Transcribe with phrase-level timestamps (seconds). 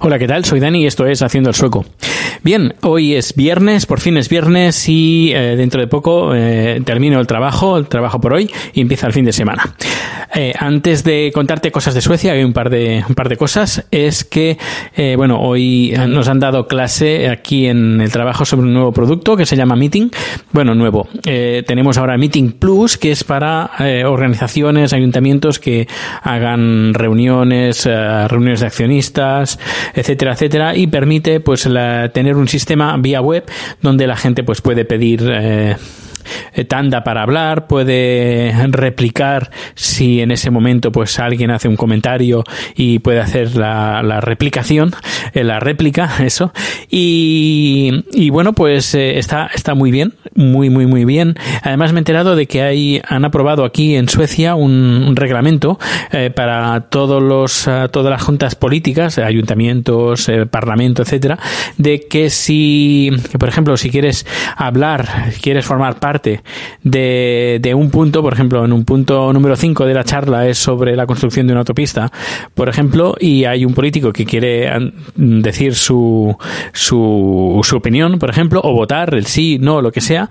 [0.00, 0.46] Hola, ¿qué tal?
[0.46, 1.84] Soy Dani y esto es Haciendo el Sueco.
[2.42, 7.20] Bien, hoy es viernes, por fin es viernes y eh, dentro de poco eh, termino
[7.20, 9.74] el trabajo, el trabajo por hoy y empieza el fin de semana.
[10.36, 13.86] Eh, antes de contarte cosas de Suecia, hay un par de, un par de cosas.
[13.92, 14.58] Es que,
[14.96, 19.36] eh, bueno, hoy nos han dado clase aquí en el trabajo sobre un nuevo producto
[19.36, 20.10] que se llama Meeting.
[20.52, 21.06] Bueno, nuevo.
[21.24, 25.86] Eh, tenemos ahora Meeting Plus, que es para eh, organizaciones, ayuntamientos que
[26.22, 29.58] hagan reuniones, reuniones de accionistas,
[29.94, 33.44] etcétera, etcétera, y permite pues la- tener un sistema vía web
[33.82, 35.22] donde la gente pues puede pedir
[36.68, 42.44] tanda para hablar, puede replicar si en ese momento pues alguien hace un comentario
[42.74, 44.94] y puede hacer la, replicación,
[45.32, 46.52] eh, la réplica, eso.
[46.90, 51.36] Y, y bueno, pues eh, está, está muy bien, muy, muy, muy bien.
[51.62, 55.78] Además me he enterado de que hay, han aprobado aquí en Suecia un, reglamento
[56.12, 61.38] eh, para todos los, eh, todas las juntas políticas, eh, ayuntamientos, eh, parlamento, etcétera,
[61.76, 68.22] de que si, por ejemplo, si quieres hablar, quieres formar parte de, de un punto,
[68.22, 71.52] por ejemplo, en un punto número 5 de la charla es sobre la construcción de
[71.52, 72.10] una autopista,
[72.54, 74.70] por ejemplo, y hay un político que quiere
[75.16, 76.36] decir su,
[76.72, 80.28] su, su opinión, por ejemplo, o votar el sí, no, lo que sea,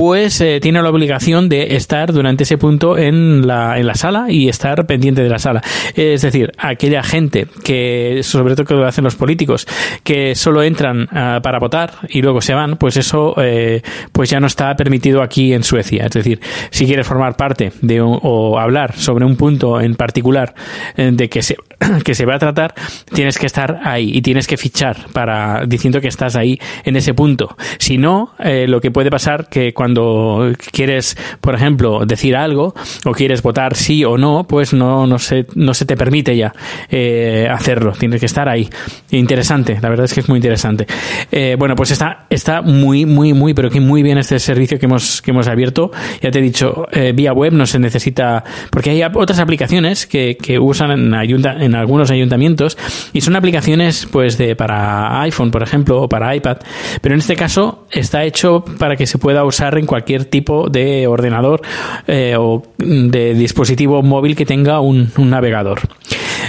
[0.00, 4.48] pues tiene la obligación de estar durante ese punto en la, en la sala y
[4.48, 5.60] estar pendiente de la sala.
[5.94, 9.66] Es decir, aquella gente que, sobre todo que lo hacen los políticos,
[10.02, 14.40] que solo entran ah, para votar y luego se van, pues eso eh, pues ya
[14.40, 16.06] no está permitido aquí en Suecia.
[16.06, 16.40] Es decir,
[16.70, 20.54] si quieres formar parte de un- o hablar sobre un punto en particular
[20.96, 21.56] eh, de que se,
[22.04, 22.74] que se va a tratar,
[23.12, 27.14] tienes que estar ahí y tienes que fichar para diciendo que estás ahí en ese
[27.14, 27.56] punto.
[27.78, 32.74] Si no, eh, lo que puede pasar que cuando quieres, por ejemplo, decir algo
[33.04, 36.52] o quieres votar sí o no, pues no, no, se, no se te permite ya
[36.88, 37.92] eh, hacerlo.
[37.92, 38.68] Tienes que estar ahí.
[39.10, 40.86] Interesante, la verdad es que es muy interesante.
[41.30, 44.86] Eh, bueno, pues está, está muy, muy, muy, pero que muy bien este servicio que
[44.86, 45.90] hemos, que hemos abierto.
[46.20, 50.36] Ya te he dicho, eh, vía web no se necesita, porque hay otras aplicaciones que,
[50.36, 52.76] que usan en, ayunta, en algunos ayuntamientos
[53.12, 56.58] y son aplicaciones pues de para iPhone, por ejemplo, o para iPad,
[57.00, 61.06] pero en este caso está hecho para que se pueda usar en cualquier tipo de
[61.06, 61.62] ordenador
[62.06, 65.80] eh, o de dispositivo móvil que tenga un navegador.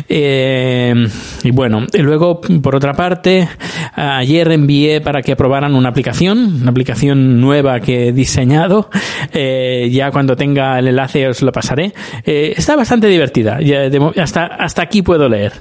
[0.09, 1.07] Eh,
[1.43, 3.47] y bueno, y luego, por otra parte,
[3.95, 8.89] ayer envié para que aprobaran una aplicación, una aplicación nueva que he diseñado.
[9.33, 11.93] Eh, ya cuando tenga el enlace os lo pasaré.
[12.25, 13.59] Eh, está bastante divertida.
[13.61, 13.89] Ya
[14.21, 15.53] hasta, hasta aquí puedo leer.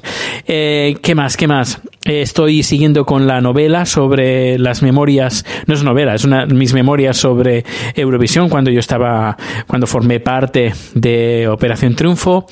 [0.46, 1.36] Eh, ¿Qué más?
[1.36, 1.80] ¿Qué más?
[2.04, 5.44] Estoy siguiendo con la novela sobre las memorias.
[5.66, 7.64] No es novela, es una mis memorias sobre
[7.94, 9.36] Eurovisión cuando yo estaba,
[9.66, 12.46] cuando formé parte de Operación Triunfo,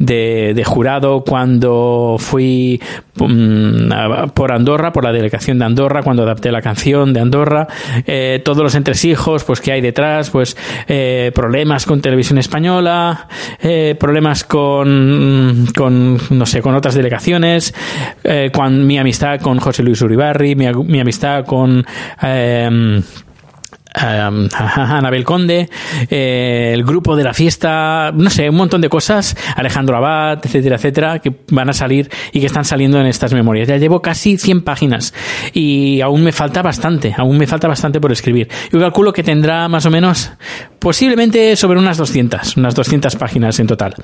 [0.00, 2.80] de, de jurado cuando fui
[3.16, 7.68] mm, por Andorra, por la delegación de Andorra, cuando adapté la canción de Andorra,
[8.06, 10.56] eh, todos los entresijos, pues que hay detrás, pues
[10.88, 13.28] eh, problemas con televisión española,
[13.60, 17.74] eh, problemas con, con, no sé, con otras delegaciones,
[18.24, 21.84] eh, con mi amistad con José Luis Uribarri, mi, mi amistad con...
[23.96, 25.68] um, Anabel Conde,
[26.08, 30.76] eh, el grupo de la fiesta, no sé, un montón de cosas, Alejandro Abad, etcétera,
[30.76, 33.68] etcétera, que van a salir y que están saliendo en estas memorias.
[33.68, 35.14] Ya llevo casi 100 páginas
[35.52, 38.48] y aún me falta bastante, aún me falta bastante por escribir.
[38.72, 40.30] Yo calculo que tendrá más o menos,
[40.78, 43.94] posiblemente sobre unas 200, unas 200 páginas en total.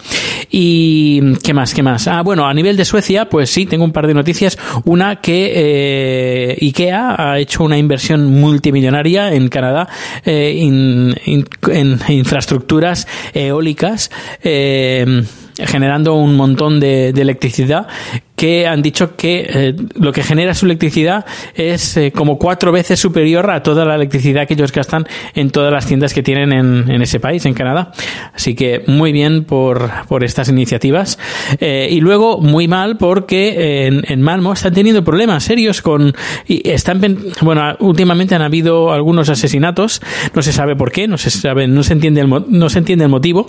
[0.50, 2.08] Y, ¿qué más, qué más?
[2.08, 4.58] Ah, bueno, a nivel de Suecia, pues sí, tengo un par de noticias.
[4.84, 9.75] Una que eh, IKEA ha hecho una inversión multimillonaria en Canadá
[10.25, 14.11] eh, en infraestructuras eólicas.
[14.43, 15.25] Eh,
[15.64, 17.87] generando un montón de, electricidad
[18.36, 21.24] que han dicho que eh, lo que genera su electricidad
[21.54, 25.72] es eh, como cuatro veces superior a toda la electricidad que ellos gastan en todas
[25.72, 27.92] las tiendas que tienen en, ese país, en Canadá.
[28.34, 31.18] Así que muy bien por, por estas iniciativas.
[31.60, 36.14] Eh, y luego muy mal porque en, en, Malmo están teniendo problemas serios con...
[36.46, 37.00] Están,
[37.40, 40.02] bueno, últimamente han habido algunos asesinatos,
[40.34, 43.04] no se sabe por qué, no se sabe, no se entiende el, no se entiende
[43.04, 43.48] el motivo.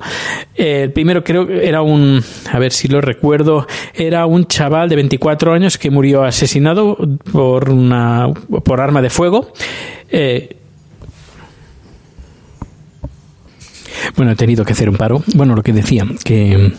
[0.56, 4.96] el primero creo que era un, a ver si lo recuerdo, era un chaval de
[4.96, 6.98] 24 años que murió asesinado
[7.32, 8.30] por una
[8.64, 9.52] por arma de fuego.
[10.10, 10.58] Eh,
[14.16, 15.22] Bueno, he tenido que hacer un paro.
[15.36, 16.74] Bueno, lo que decía, que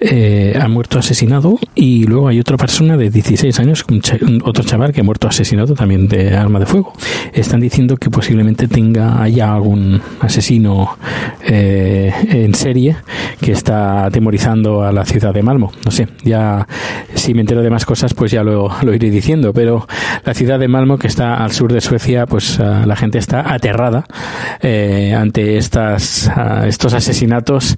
[0.00, 3.84] eh, ha muerto asesinado y luego hay otra persona de 16 años,
[4.44, 6.92] otro chaval que ha muerto asesinado también de arma de fuego.
[7.32, 10.96] Están diciendo que posiblemente tenga haya algún asesino
[11.44, 12.96] eh, en serie
[13.40, 15.72] que está atemorizando a la ciudad de Malmo.
[15.84, 16.66] No sé, ya
[17.14, 19.52] si me entero de más cosas, pues ya lo, lo iré diciendo.
[19.52, 19.86] Pero
[20.24, 23.52] la ciudad de Malmo, que está al sur de Suecia, pues uh, la gente está
[23.52, 24.06] aterrada
[24.60, 27.76] eh, ante estas uh, estos asesinatos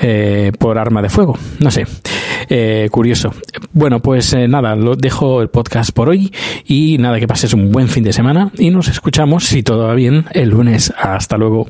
[0.00, 1.38] eh, por arma de fuego.
[1.60, 1.86] No sé,
[2.48, 3.34] eh, curioso.
[3.72, 6.32] Bueno, pues eh, nada, lo dejo el podcast por hoy
[6.66, 9.94] y nada, que pases un buen fin de semana y nos escuchamos, si todo va
[9.94, 10.92] bien, el lunes.
[10.96, 11.66] Hasta luego.